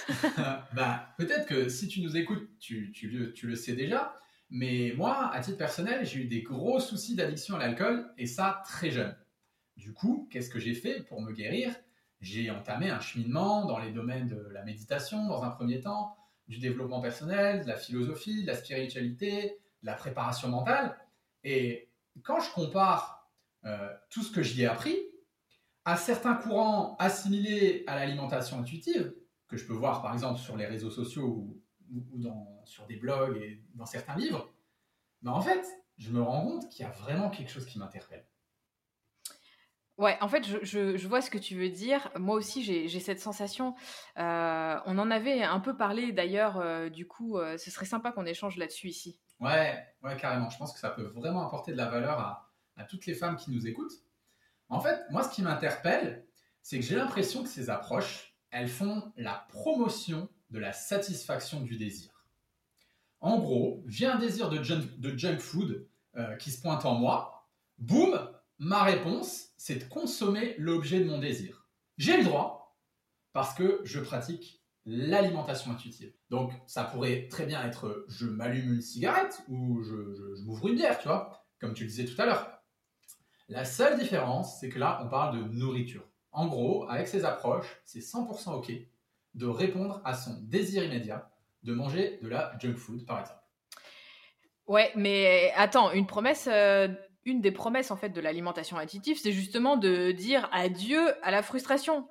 [0.73, 4.15] bah, peut-être que si tu nous écoutes, tu, tu, le, sais déjà.
[4.49, 8.61] Mais moi, à titre personnel, j'ai eu des gros soucis d'addiction à l'alcool, et ça
[8.65, 9.15] très jeune.
[9.77, 11.73] Du coup, qu'est-ce que j'ai fait pour me guérir?
[12.21, 16.15] J'ai entamé un cheminement dans les domaines de la méditation, dans un premier temps,
[16.47, 20.97] du développement personnel, de la philosophie, de la spiritualité, la préparation mentale.
[21.43, 21.89] Et
[22.21, 23.29] quand je compare
[23.65, 24.97] euh, tout ce que j'y ai appris
[25.85, 29.13] à certains courants assimilés à l'alimentation intuitive,
[29.47, 31.59] que je peux voir par exemple sur les réseaux sociaux ou,
[32.65, 34.51] sur des blogs et dans certains livres,
[35.21, 35.63] ben en fait,
[35.97, 38.25] je me rends compte qu'il y a vraiment quelque chose qui m'interpelle.
[39.99, 42.09] Ouais, en fait, je, vois ce que tu veux dire.
[42.17, 43.75] Moi aussi, j'ai cette sensation.
[44.17, 46.57] Euh, on en avait un peu parlé d'ailleurs.
[46.57, 49.19] Euh, du coup, ce serait sympa qu'on échange là-dessus ici.
[49.39, 50.49] Ouais, ouais, carrément.
[50.49, 52.49] Je pense que ça peut vraiment apporter de la valeur à,
[52.89, 54.03] toutes les femmes qui nous écoutent.
[54.69, 56.25] En fait, moi, ce qui m'interpelle,
[56.61, 61.77] c'est que j'ai l'impression que ces approches, elles font la promotion de la satisfaction du
[61.77, 62.25] désir.
[63.19, 66.95] En gros, j'ai un désir de junk, de junk food euh, qui se pointe en
[66.95, 67.47] moi.
[67.77, 68.29] Boum,
[68.63, 71.67] ma réponse, c'est de consommer l'objet de mon désir.
[71.97, 72.77] J'ai le droit
[73.33, 76.13] parce que je pratique l'alimentation intuitive.
[76.29, 80.97] Donc, ça pourrait très bien être je m'allume une cigarette ou je, m'ouvre une bière,
[80.99, 82.59] tu vois, comme tu le disais tout à l'heure.
[83.49, 86.07] La seule différence, c'est que là, on parle de nourriture.
[86.31, 88.71] En gros, avec ces approches, c'est 100% OK
[89.33, 91.31] de répondre à son désir immédiat
[91.63, 93.39] de manger de la junk food, par exemple.
[94.67, 96.87] Ouais, mais attends, une promesse euh,
[97.25, 101.41] une des promesses en fait de l'alimentation intuitive, c'est justement de dire adieu à la
[101.41, 102.07] frustration.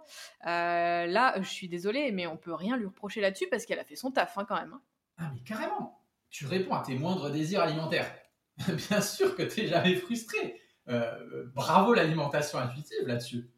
[0.46, 3.85] Euh, là, je suis désolée, mais on peut rien lui reprocher là-dessus parce qu'elle a
[3.85, 4.72] fait son taf hein, quand même.
[4.72, 4.83] Hein.
[5.18, 6.03] Ah mais carrément.
[6.31, 8.12] Tu réponds à tes moindres désirs alimentaires.
[8.88, 10.59] Bien sûr que tu n'es jamais frustré.
[10.88, 13.51] Euh, bravo l'alimentation intuitive là-dessus.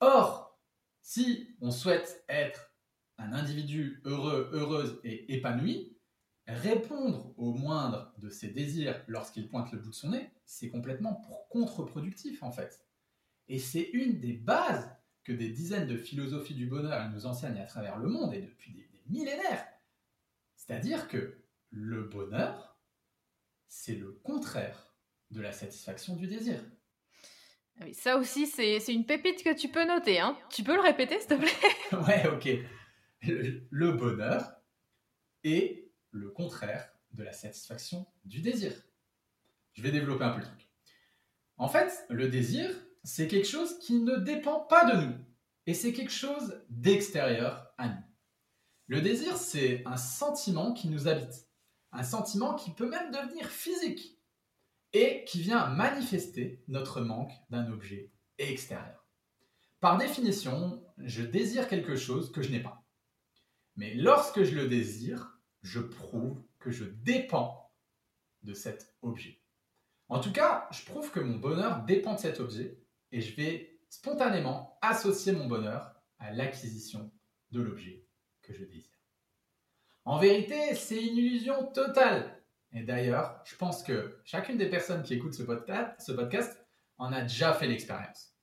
[0.00, 0.58] Or,
[1.00, 2.72] si on souhaite être
[3.18, 5.96] un individu heureux, heureuse et épanoui,
[6.54, 11.14] répondre au moindre de ses désirs lorsqu'il pointe le bout de son nez, c'est complètement
[11.50, 12.86] contre-productif en fait.
[13.48, 14.90] Et c'est une des bases
[15.24, 18.72] que des dizaines de philosophies du bonheur nous enseignent à travers le monde et depuis
[18.72, 19.66] des, millénaires.
[20.54, 22.78] C'est-à-dire que le bonheur,
[23.66, 24.94] c'est le contraire
[25.32, 26.62] de la satisfaction du désir.
[27.80, 30.20] Ah ça aussi, c'est une pépite que tu peux noter.
[30.20, 30.38] Hein.
[30.48, 31.50] Tu peux le répéter, s'il te plaît?
[32.06, 32.48] Ouais, ok.
[33.22, 34.62] le bonheur
[35.42, 38.72] est le contraire de la satisfaction du désir.
[39.72, 40.68] Je vais développer un peu le truc.
[41.56, 42.70] En fait, le désir,
[43.04, 45.14] c'est quelque chose qui ne dépend pas de nous.
[45.66, 48.04] Et c'est quelque chose d'extérieur à nous.
[48.86, 51.48] Le désir, c'est un sentiment qui nous habite.
[51.92, 54.18] Un sentiment qui peut même devenir physique.
[54.92, 59.06] Et qui vient manifester notre manque d'un objet extérieur.
[59.78, 62.84] Par définition, je désire quelque chose que je n'ai pas.
[63.76, 67.72] Mais lorsque je le désire, je prouve que je dépends
[68.42, 69.42] de cet objet.
[70.08, 72.78] En tout cas, je prouve que mon bonheur dépend de cet objet
[73.12, 77.12] et je vais spontanément associer mon bonheur à l'acquisition
[77.50, 78.06] de l'objet
[78.42, 78.90] que je désire.
[80.04, 82.42] En vérité, c'est une illusion totale.
[82.72, 86.64] Et d'ailleurs, je pense que chacune des personnes qui écoutent ce podcast, ce podcast
[86.98, 88.34] en a déjà fait l'expérience.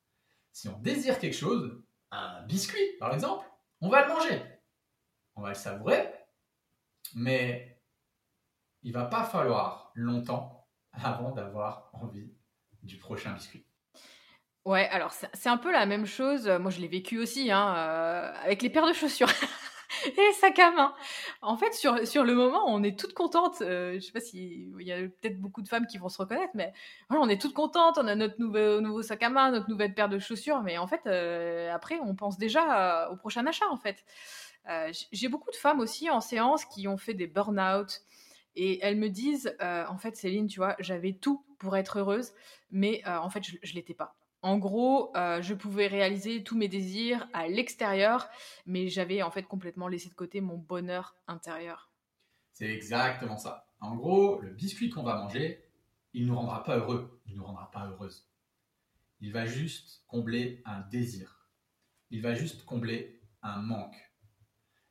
[0.52, 3.46] Si on désire quelque chose, un biscuit par exemple,
[3.82, 4.42] on va le manger.
[5.36, 6.12] On va le savourer,
[7.16, 7.82] mais
[8.84, 12.32] il va pas falloir longtemps avant d'avoir envie
[12.84, 13.66] du prochain biscuit.
[14.66, 16.48] Ouais, alors c'est un peu la même chose.
[16.60, 19.30] Moi, je l'ai vécu aussi hein, euh, avec les paires de chaussures.
[20.06, 20.94] et les sacs à main.
[21.42, 23.62] En fait, sur, sur le moment, on est toutes contentes.
[23.62, 26.52] Euh, je sais pas s'il y a peut-être beaucoup de femmes qui vont se reconnaître,
[26.54, 26.74] mais
[27.10, 27.98] voilà, on est toutes contentes.
[27.98, 30.62] On a notre nouveau, nouveau sac à main, notre nouvelle paire de chaussures.
[30.64, 34.04] Mais en fait, euh, après, on pense déjà au prochain achat, en fait.
[35.12, 38.02] J'ai beaucoup de femmes aussi en séance qui ont fait des burn-out.
[38.56, 42.32] Et elles me disent, en fait, Céline, tu vois, j'avais tout pour être heureuse,
[42.72, 44.18] mais en fait, je ne l'étais pas.
[44.42, 48.30] En gros, euh, je pouvais réaliser tous mes désirs à l'extérieur,
[48.66, 51.92] mais j'avais en fait complètement laissé de côté mon bonheur intérieur.
[52.54, 53.68] C'est exactement ça.
[53.80, 55.64] En gros, le biscuit qu'on va manger,
[56.14, 58.28] il ne nous rendra pas heureux, il ne nous rendra pas heureuse.
[59.20, 61.50] Il va juste combler un désir.
[62.12, 63.96] Il va juste combler un manque.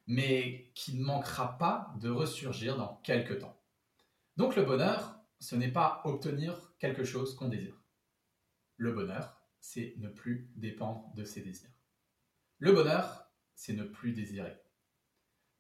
[0.07, 3.61] Mais qui ne manquera pas de ressurgir dans quelques temps.
[4.37, 7.83] Donc le bonheur, ce n'est pas obtenir quelque chose qu'on désire.
[8.77, 11.73] Le bonheur, c'est ne plus dépendre de ses désirs.
[12.59, 14.57] Le bonheur, c'est ne plus désirer.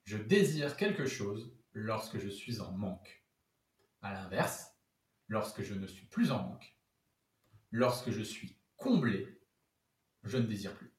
[0.04, 3.24] Je désire quelque chose lorsque je suis en manque.
[4.02, 4.76] À l'inverse,
[5.28, 6.76] lorsque je ne suis plus en manque,
[7.70, 9.40] lorsque je suis comblé,
[10.22, 10.95] je ne désire plus.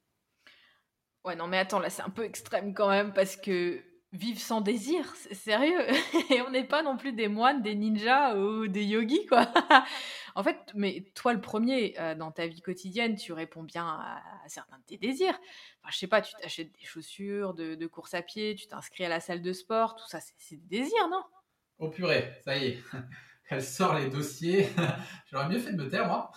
[1.28, 4.62] Ouais, non, mais attends, là, c'est un peu extrême quand même, parce que vivre sans
[4.62, 5.86] désir, c'est sérieux.
[6.32, 9.46] Et on n'est pas non plus des moines, des ninjas ou des yogis, quoi.
[10.36, 14.24] en fait, mais toi, le premier, euh, dans ta vie quotidienne, tu réponds bien à,
[14.48, 15.38] certains de tes désirs.
[15.84, 19.10] Enfin, je sais pas, tu t'achètes des chaussures de, course à pied, tu t'inscris à
[19.10, 21.24] la salle de sport, tout ça, c'est des désirs, non?
[21.80, 22.84] Oh purée, ça y est.
[23.50, 24.70] Elle sort les dossiers.
[25.30, 26.32] J'aurais mieux fait de me taire, moi.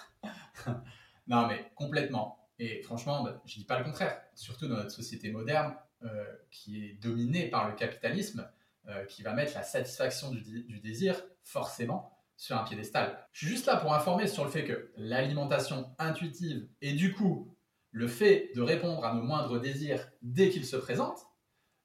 [1.28, 2.39] non, mais complètement.
[2.60, 4.20] Et franchement, bah, je dis pas le contraire.
[4.34, 8.46] Surtout dans notre société moderne, euh, qui est dominé par le capitalisme,
[8.86, 13.26] euh, qui va mettre la satisfaction du, désir forcément sur un piédestal.
[13.32, 17.56] Je suis juste là pour informer sur le fait que l'alimentation intuitive et du coup
[17.92, 21.26] le fait de répondre à nos moindres désirs dès qu'ils se présentent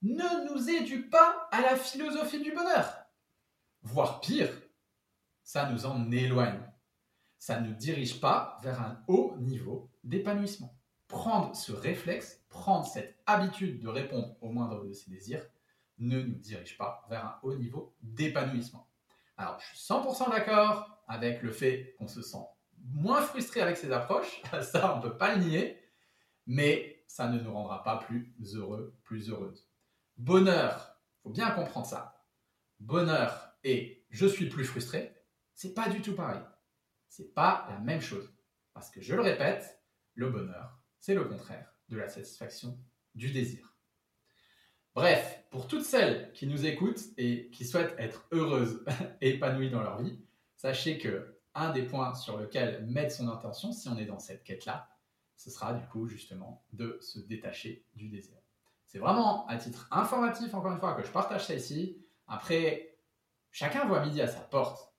[0.01, 2.97] ne nous éduque pas à la philosophie du bonheur.
[3.81, 4.49] Voire pire,
[5.43, 6.64] ça nous en éloigne.
[7.45, 10.75] Ça ne dirige pas vers un haut niveau d'épanouissement
[11.07, 15.45] prendre ce réflexe, prendre cette habitude de répondre au moindre de ses désirs,
[15.99, 18.89] ne nous dirige pas vers un haut niveau d'épanouissement.
[19.37, 22.43] Alors, je suis 100% d'accord avec le fait qu'on se sent
[22.79, 25.79] moins frustré avec ces approches, ça on ne peut pas le nier,
[26.47, 29.69] mais ça ne nous rendra pas plus heureux, plus heureuses.
[30.17, 32.25] Bonheur, faut bien comprendre ça.
[32.79, 35.13] Bonheur et je suis plus frustré,
[35.53, 36.41] c'est pas du tout pareil.
[37.07, 38.33] C'est pas la même chose.
[38.73, 39.81] Parce que je le répète,
[40.15, 42.77] le bonheur, c'est le contraire de la satisfaction
[43.13, 43.75] du désir.
[44.95, 48.83] Bref, pour toutes celles qui nous écoutent et qui souhaitent être heureuses
[49.21, 50.19] et épanouies dans leur vie,
[50.55, 54.43] sachez que un des points sur lequel mettre son intention, si on est dans cette
[54.43, 54.89] quête-là,
[55.35, 58.37] ce sera du coup justement de se détacher du désir.
[58.85, 62.01] C'est vraiment à titre informatif, encore une fois, que je partage ça ici.
[62.27, 62.97] Après,
[63.51, 64.94] chacun voit midi à sa porte.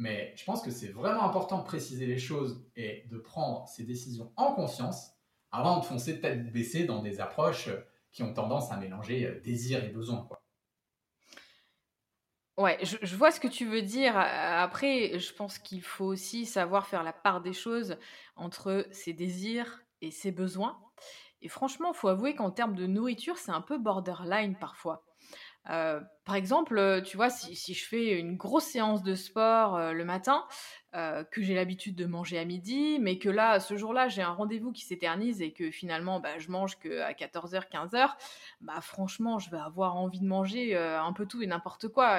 [0.00, 3.84] Mais je pense que c'est vraiment important de préciser les choses et de prendre ses
[3.84, 5.10] décisions en conscience
[5.52, 7.68] avant de foncer tête baissée dans des approches
[8.10, 10.26] qui ont tendance à mélanger euh, désir et besoin.
[12.56, 14.16] Ouais, je, vois ce que tu veux dire.
[14.16, 17.98] Après, je pense qu'il faut aussi savoir faire la part des choses
[18.36, 20.80] entre ses désirs et ses besoins.
[21.42, 25.04] Et franchement, faut avouer qu'en termes de nourriture, c'est un peu borderline parfois.
[25.68, 30.46] Euh, par exemple, tu vois, si, je fais une grosse séance de sport le matin,
[30.96, 34.32] euh, que j'ai l'habitude de manger à midi, mais que là, ce jour-là, j'ai un
[34.32, 38.08] rendez-vous qui s'éternise et que finalement, bah, je mange qu'à 14h, 15h,
[38.60, 42.18] bah, franchement, je vais avoir envie de manger euh, un peu tout et n'importe quoi.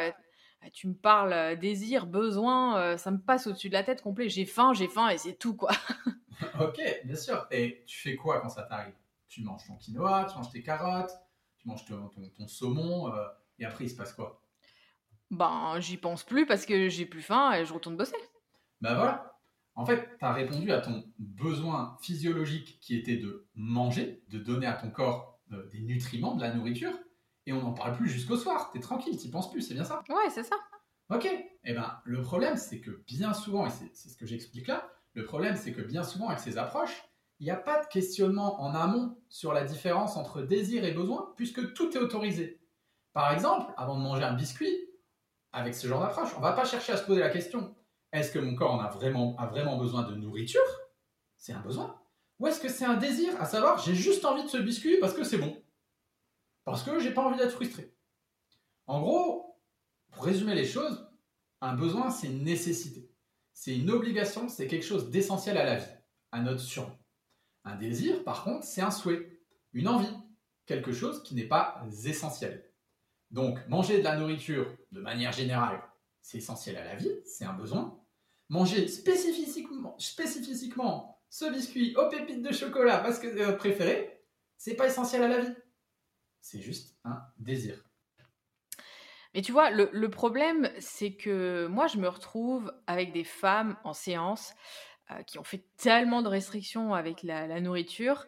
[0.72, 4.30] tu me parles euh, désir, besoin, euh, ça me passe au-dessus de la tête complet.
[4.30, 5.72] J'ai faim, j'ai faim et c'est tout quoi.
[6.62, 7.46] ok, bien sûr.
[7.52, 8.96] Et tu fais quoi quand ça t'arrive?
[9.28, 11.12] Tu manges ton quinoa, tu manges tes carottes,
[11.62, 13.28] tu manges ton, saumon, euh,
[13.60, 14.42] et après il se passe quoi?
[15.30, 18.18] Ben, j'y pense plus parce que j'ai plus faim et je retourne bosser.
[18.82, 19.40] Ben voilà.
[19.76, 24.66] En fait, tu as répondu à ton besoin physiologique qui était de manger, de donner
[24.66, 25.40] à ton corps
[25.72, 26.92] des nutriments, de la nourriture
[27.46, 28.72] et on n'en parle plus jusqu'au soir.
[28.72, 30.04] T'es tranquille, t'y penses plus, c'est bien ça?
[30.10, 30.56] Ouais, c'est ça.
[31.10, 31.28] Ok.
[31.64, 35.24] Eh ben, le problème, c'est que bien souvent, et c'est ce que j'explique là, le
[35.26, 37.04] problème, c'est que bien souvent, avec ces approches,
[37.42, 41.34] il n'y a pas de questionnement en amont sur la différence entre désir et besoin,
[41.36, 42.62] puisque tout est autorisé.
[43.14, 44.88] Par exemple, avant de manger un biscuit,
[45.52, 47.76] avec ce genre d'approche, on ne va pas chercher à se poser la question
[48.12, 50.62] est-ce que mon corps en a vraiment, besoin de nourriture?
[51.38, 52.00] C'est un besoin.
[52.40, 55.14] Ou est-ce que c'est un désir À savoir, j'ai juste envie de ce biscuit parce
[55.14, 55.60] que c'est bon.
[56.66, 57.96] Parce que j'ai pas envie d'être frustré.
[58.86, 59.60] En gros,
[60.12, 61.10] pour résumer les choses,
[61.62, 63.10] un besoin, c'est une nécessité.
[63.54, 65.96] C'est une obligation, c'est quelque chose d'essentiel à la vie,
[66.32, 67.01] à notre survie.
[67.64, 69.40] Un désir, par contre, c'est un souhait,
[69.74, 70.16] une envie,
[70.66, 72.72] quelque chose qui n'est pas essentiel.
[73.30, 75.82] Donc, manger de la nourriture, de manière générale,
[76.22, 78.00] c'est essentiel à la vie, c'est un besoin.
[78.50, 79.96] Manger spécifiquement,
[81.30, 84.26] ce biscuit aux pépites de chocolat parce que c'est votre préféré,
[84.58, 85.56] c'est pas essentiel à la vie
[86.42, 87.84] c'est juste un désir.
[89.34, 93.94] Mais tu vois, le, problème, c'est que moi, je me retrouve avec des femmes en
[93.94, 94.91] séance euh,
[95.28, 98.26] qui ont fait tellement de restrictions avec la, nourriture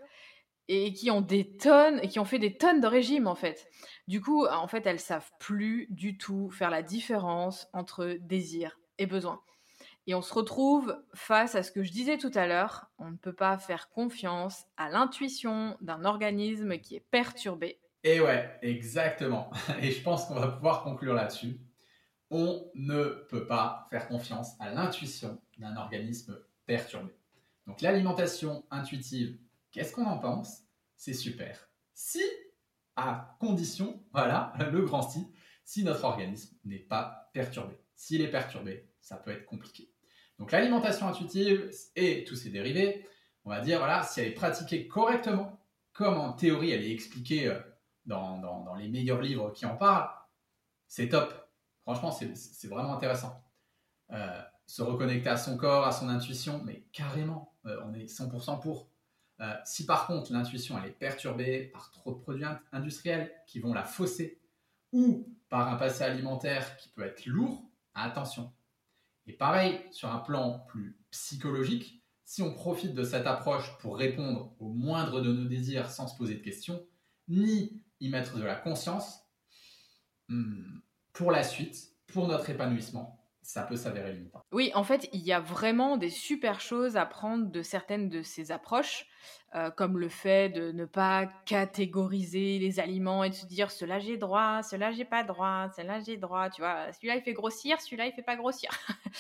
[0.68, 3.70] et qui ont des tonnes, et qui ont fait des tonnes de régimes en fait.
[4.08, 9.06] Du coup, en fait, elles savent plus du tout faire la différence entre désir et
[9.06, 9.42] besoin.
[10.08, 13.18] Et on se retrouve face à ce que je disais tout à l'heure, on ne
[13.18, 19.50] peut pas faire confiance à l'intuition d'un organisme qui est perturbé et ouais, exactement.
[19.82, 21.60] Et je pense qu'on va pouvoir conclure là-dessus.
[22.30, 27.14] On ne peut pas faire confiance à l'intuition d'un organisme perturbé.
[27.68, 29.38] Donc l'alimentation intuitive,
[29.72, 30.64] qu'est-ce qu'on en pense?
[30.96, 31.70] C'est super.
[31.94, 32.22] Si,
[32.96, 35.28] à condition, voilà, le grand si,
[35.64, 37.78] si notre organisme n'est pas perturbé.
[37.96, 39.90] S'il est perturbé, ça peut être compliqué.
[40.40, 43.08] Donc l'alimentation intuitive et tous ses dérivés,
[43.46, 45.60] on va dire, voilà, si elle est pratiquée correctement,
[45.94, 47.60] comme en théorie elle est expliquée euh,
[48.06, 50.10] dans, les meilleurs livres qui en parlent,
[50.88, 51.34] c'est top.
[51.84, 53.44] Franchement, c'est vraiment intéressant.
[54.12, 58.62] Euh, se reconnecter à son corps, à son intuition, mais carrément, euh, on est 100%
[58.62, 58.90] pour.
[59.40, 63.74] Euh, si par contre l'intuition elle est perturbée par trop de produits industriels qui vont
[63.74, 64.40] la fausser,
[64.92, 67.64] ou par un passé alimentaire qui peut être lourd,
[67.96, 68.54] attention.
[69.26, 74.56] Et pareil, sur un plan plus psychologique, si on profite de cette approche pour répondre
[74.60, 76.86] au moindre de nos désirs sans se poser de questions,
[77.28, 79.22] ni y mettre de la conscience,
[80.30, 80.80] hmm,
[81.14, 84.46] pour la suite, pour notre épanouissement, ça peut s'avérer limitant.
[84.54, 88.22] Oui, en fait, il y a vraiment des super choses à prendre de certaines de
[88.24, 89.06] ces approches,
[89.54, 94.00] euh, comme le fait de ne pas catégoriser les aliments et de se dire cela
[94.00, 97.80] j'ai droit, cela j'ai pas droit, cela j'ai droit, tu vois, celui-là il fait grossir,
[97.82, 98.72] celui-là il fait pas grossir.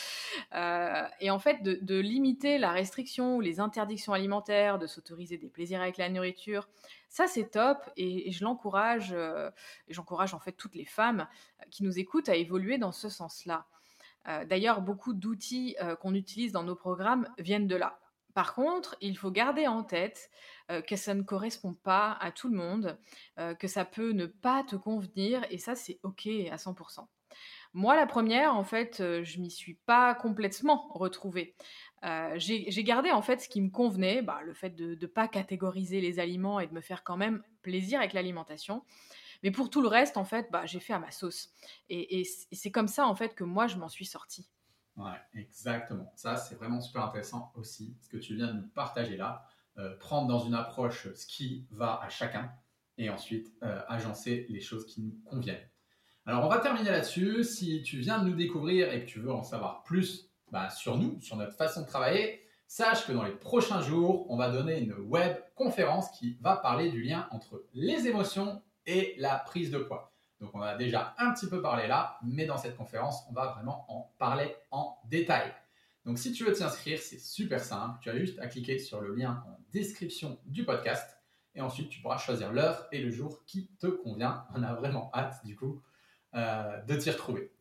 [0.53, 5.49] Euh, et en fait, de, limiter la restriction ou les interdictions alimentaires, de s'autoriser des
[5.49, 6.67] plaisirs avec la nourriture,
[7.09, 9.49] ça c'est top et, je l'encourage, euh,
[9.88, 11.27] j'encourage en fait toutes les femmes
[11.71, 13.65] qui nous écoutent à évoluer dans ce sens-là.
[14.27, 17.99] Euh, d'ailleurs, beaucoup d'outils euh, qu'on utilise dans nos programmes viennent de là.
[18.33, 20.31] Par contre, il faut garder en tête
[20.71, 22.97] euh, que ça ne correspond pas à tout le monde,
[23.59, 27.05] que ça peut ne pas te convenir, et ça, c'est OK à 100%.
[27.73, 31.55] Moi, la première, en fait, je m'y suis pas complètement retrouvée.
[32.36, 35.99] j'ai gardé en fait ce qui me convenait, bah, le fait de ne pas catégoriser
[35.99, 38.83] les aliments et de me faire quand même plaisir avec l'alimentation.
[39.43, 41.53] Mais pour tout le reste, en fait, bah, j'ai fait à ma sauce.
[41.89, 44.49] Et, c'est comme ça, en fait, que moi, je m'en suis sortie.
[44.95, 46.12] Ouais, exactement.
[46.15, 49.45] Ça, c'est vraiment super intéressant aussi, ce que tu viens de nous partager là.
[49.79, 52.51] Euh, prendre dans une approche ce qui va à chacun
[52.99, 55.67] et ensuite euh, agencer les choses qui nous conviennent.
[56.27, 57.43] Alors, on va terminer là-dessus.
[57.43, 60.97] Si tu viens de nous découvrir et que tu veux en savoir plus bah, sur
[60.97, 64.79] nous, sur notre façon de travailler, sache que dans les prochains jours, on va donner
[64.79, 69.79] une web conférence qui va parler du lien entre les émotions et la prise de
[69.79, 70.13] poids.
[70.40, 73.54] Donc on a déjà un petit peu parlé là, mais dans cette conférence, on va
[73.54, 75.54] vraiment en parler en détail.
[76.06, 76.63] Donc si tu veux t'y
[76.98, 78.00] c'est super simple.
[78.02, 81.17] Tu as juste à cliquer sur le lien en description du podcast
[81.56, 84.46] et ensuite tu pourras choisir l'heure et le jour qui te convient.
[84.54, 85.81] On a vraiment hâte du coup
[86.36, 87.52] euh, de t'y retrouver.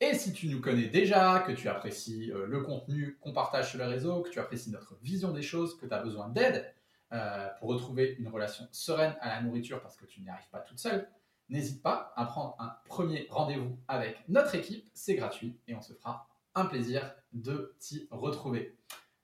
[0.00, 3.78] Et si tu nous connais déjà, que tu apprécies euh, le contenu qu'on partage sur
[3.78, 6.70] les réseaux, que tu apprécies notre vision des choses, que tu as besoin d'aide,
[7.12, 10.60] euh, pour retrouver une relation sereine à la nourriture parce que tu n'y arrives pas
[10.60, 11.08] toute seule,
[11.48, 14.88] n'hésite pas à prendre un premier rendez-vous avec notre équipe.
[14.92, 18.76] C'est gratuit et on se fera un plaisir de t'y retrouver.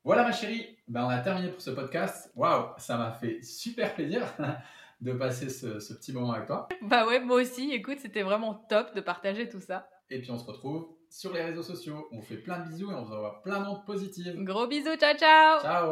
[0.04, 2.30] Voilà ma chérie, ben, on a terminé pour ce podcast.
[2.34, 4.22] Waouh, ça m'a fait super plaisir
[5.00, 6.68] de passer ce, ce, petit moment avec toi.
[6.82, 7.70] Bah ouais, moi aussi.
[7.72, 9.88] Écoute, c'était vraiment top de partager tout ça.
[10.10, 12.08] Et puis on se retrouve sur les réseaux sociaux.
[12.12, 14.34] On fait plein de bisous et on vous envoie plein d'ondes positives.
[14.44, 15.80] Gros bisous, ciao ciao Ciao